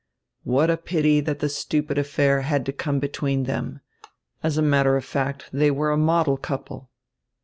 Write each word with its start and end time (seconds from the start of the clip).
"What 0.43 0.71
a 0.71 0.77
pity 0.77 1.19
that 1.21 1.41
the 1.41 1.47
stupid 1.47 1.99
affair 1.99 2.41
had 2.41 2.65
to 2.65 2.73
come 2.73 2.97
between 2.97 3.43
them! 3.43 3.81
As 4.41 4.57
a 4.57 4.63
matter 4.63 4.97
of 4.97 5.05
fact, 5.05 5.47
they 5.53 5.69
were 5.69 5.91
a 5.91 5.95
model 5.97 6.37
couple." 6.37 6.89